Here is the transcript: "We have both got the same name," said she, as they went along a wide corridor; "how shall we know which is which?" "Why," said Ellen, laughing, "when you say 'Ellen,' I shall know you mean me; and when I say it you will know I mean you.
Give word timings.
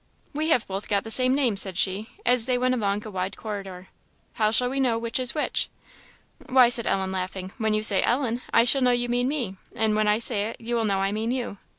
"We 0.33 0.49
have 0.49 0.65
both 0.65 0.87
got 0.89 1.03
the 1.03 1.11
same 1.11 1.35
name," 1.35 1.55
said 1.55 1.77
she, 1.77 2.09
as 2.25 2.47
they 2.47 2.57
went 2.57 2.73
along 2.73 3.05
a 3.05 3.11
wide 3.11 3.37
corridor; 3.37 3.89
"how 4.33 4.49
shall 4.49 4.67
we 4.67 4.79
know 4.79 4.97
which 4.97 5.19
is 5.19 5.35
which?" 5.35 5.69
"Why," 6.49 6.69
said 6.69 6.87
Ellen, 6.87 7.11
laughing, 7.11 7.51
"when 7.59 7.75
you 7.75 7.83
say 7.83 8.01
'Ellen,' 8.01 8.41
I 8.51 8.63
shall 8.63 8.81
know 8.81 8.89
you 8.89 9.09
mean 9.09 9.27
me; 9.27 9.57
and 9.75 9.95
when 9.95 10.07
I 10.07 10.17
say 10.17 10.45
it 10.49 10.59
you 10.59 10.73
will 10.75 10.85
know 10.85 11.01
I 11.01 11.11
mean 11.11 11.29
you. 11.29 11.59